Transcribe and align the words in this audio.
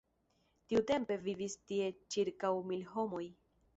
Tiutempe 0.71 1.17
vivis 1.27 1.57
tie 1.73 1.91
ĉirkaŭ 2.17 2.53
mil 2.71 2.85
homoj. 2.95 3.25